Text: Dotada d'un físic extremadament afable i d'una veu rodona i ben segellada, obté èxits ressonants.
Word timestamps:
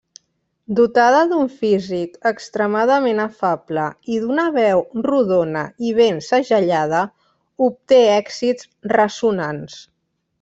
Dotada 0.77 1.17
d'un 1.31 1.49
físic 1.57 2.15
extremadament 2.29 3.21
afable 3.25 3.83
i 4.15 4.17
d'una 4.23 4.45
veu 4.55 4.81
rodona 5.09 5.61
i 5.89 5.93
ben 5.99 6.21
segellada, 6.31 7.03
obté 7.67 8.01
èxits 8.19 8.71
ressonants. 8.99 9.77